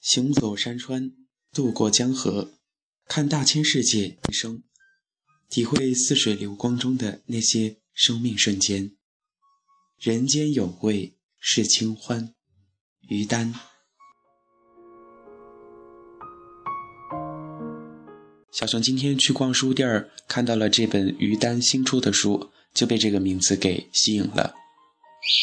[0.00, 1.12] 行走山川，
[1.52, 2.54] 渡过江河，
[3.06, 4.62] 看大千世界一生，
[5.50, 8.92] 体会似水流光中的那些生命瞬间。
[9.98, 12.34] 人间有味是清欢，
[13.08, 13.54] 于丹。
[18.50, 24.54] 小熊今天去逛书店儿，看到了这本于丹新出的书，就被这个名字给吸引了。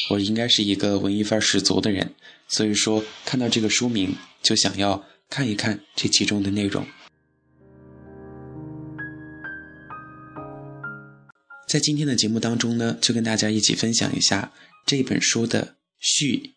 [0.09, 2.15] 我应该是一个文艺范儿十足的人，
[2.47, 4.15] 所以说看到这个书名
[4.47, 6.87] 就想要看一看这其中的内容。
[11.67, 14.53] 在今天的节目当中呢，就跟大家一起分享一下
[14.85, 16.53] 这本书的序。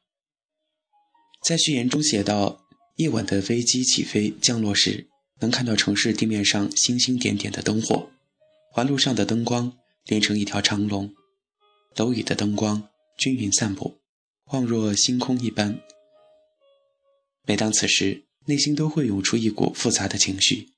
[1.45, 2.61] 在序言中写道：
[2.95, 5.09] 夜晚的飞机起飞降落时。
[5.41, 8.11] 能看到城市地面上星星点点的灯火，
[8.71, 9.73] 环路上的灯光
[10.05, 11.13] 连成一条长龙，
[11.97, 12.87] 楼宇的灯光
[13.19, 13.99] 均匀散布，
[14.45, 15.81] 恍若星空一般。
[17.51, 20.69] 每当此时，内心都会涌出一股复杂的情绪，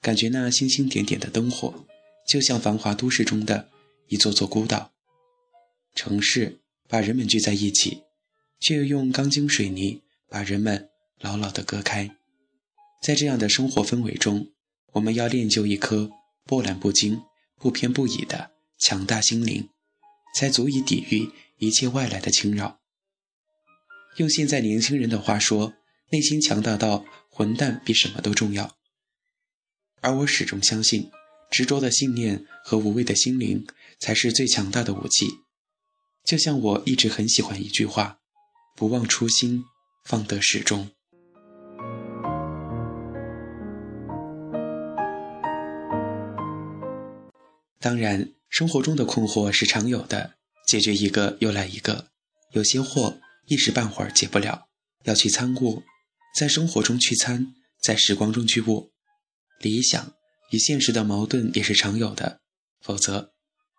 [0.00, 1.84] 感觉那星星点点的灯火，
[2.26, 3.68] 就像繁华都市中的
[4.08, 4.92] 一座座孤岛。
[5.94, 8.04] 城市把人们聚在一起，
[8.58, 10.88] 却又用钢筋水泥把人们
[11.20, 12.16] 牢牢地隔开。
[13.02, 14.46] 在这样的生活氛围中，
[14.92, 16.10] 我们要练就一颗
[16.46, 17.20] 波澜不惊、
[17.56, 19.68] 不偏不倚的强大心灵，
[20.34, 22.80] 才足以抵御一切外来的侵扰。
[24.16, 25.74] 用现在年轻人的话说，
[26.12, 28.76] 内心强大到混蛋比什么都重要。
[30.02, 31.10] 而我始终相信，
[31.50, 33.66] 执着的信念和无畏的心灵
[33.98, 35.26] 才是最强大的武器。
[36.22, 38.18] 就像我一直很喜欢一句话
[38.76, 39.64] ：“不忘初心，
[40.04, 40.90] 方得始终。”
[47.80, 50.34] 当然，生活中的困惑是常有的，
[50.66, 52.08] 解决一个又来一个。
[52.50, 54.68] 有些货一时半会儿解不了，
[55.04, 55.82] 要去参悟，
[56.34, 58.90] 在生活中去参，在时光中去悟。
[59.60, 60.14] 理想
[60.50, 62.40] 与现实的矛盾也是常有的，
[62.80, 63.32] 否则，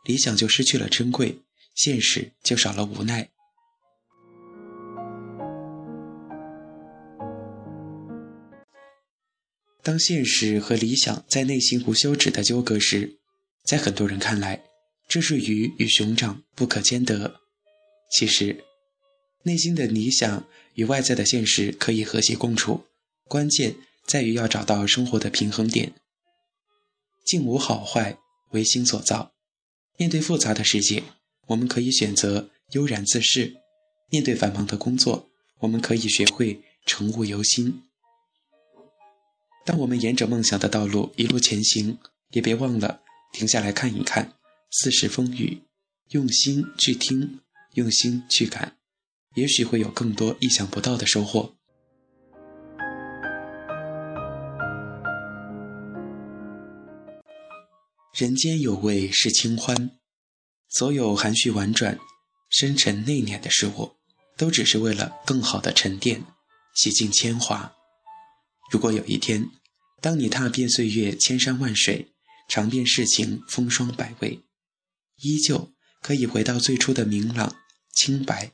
[0.06, 1.42] 理想就失去了珍贵，
[1.76, 3.30] 现实就少了无奈。
[9.82, 13.18] 当现实和理想在内心无休止的纠葛时，
[13.66, 14.64] 在很多人看来，
[15.10, 17.42] 这是鱼与熊掌不可兼得。
[18.10, 18.64] 其实，
[19.44, 20.46] 内心的理想
[20.76, 22.86] 与外在的现实可以和谐共处，
[23.26, 25.94] 关键在于要找到生活的平衡点。
[27.26, 28.18] 境无好坏，
[28.52, 29.34] 唯心所造。
[29.98, 31.04] 面对复杂的世界，
[31.48, 33.54] 我们可以选择悠然自适；
[34.10, 35.30] 面对繁忙的工作，
[35.60, 37.84] 我们可以学会诚物由心。
[39.66, 41.98] 当我们沿着梦想的道路一路前行，
[42.32, 43.02] 也别忘了。
[43.32, 44.34] 停下来看一看
[44.70, 45.64] 四时风雨，
[46.10, 47.40] 用心去听，
[47.74, 48.78] 用心去感，
[49.36, 51.56] 也许会有更多意想不到的收获。
[58.16, 59.92] 人间有味是清欢，
[60.70, 61.98] 所有含蓄婉转、
[62.48, 63.96] 深沉内敛的事物，
[64.38, 66.24] 都只是为了更好的沉淀，
[66.76, 67.74] 洗尽铅华。
[68.72, 69.50] 如果有一天，
[70.00, 72.14] 当你踏遍岁月千山万水，
[72.48, 74.40] 尝遍世情风霜百味，
[75.24, 77.56] 依旧可以回到最初的明朗
[77.96, 78.52] 清白，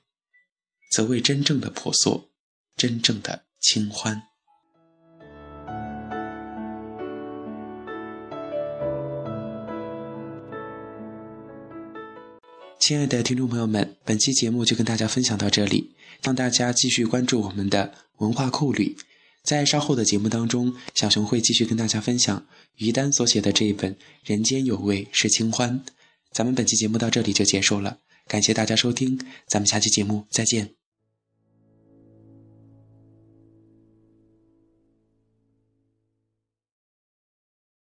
[0.90, 2.30] 则为真正的朴素，
[2.76, 4.24] 真正的清欢。
[12.80, 18.98] 亲爱的听众朋友们，本期节目就跟大家分享到这里，让大家继续关注我们的文化酷旅。
[19.44, 25.80] 在稍后的节目当中，小熊会继续跟大家分享于丹所写的这一本《人间有味是清欢》。
[26.32, 30.79] 咱们本期节目到这里就结束了，感谢大家收听，咱们下期节目再见。